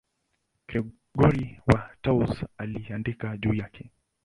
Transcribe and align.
Gregori 0.67 1.59
wa 1.67 1.91
Tours 2.01 2.45
aliandika 2.57 3.37
juu 3.37 3.53
yake. 3.53 3.89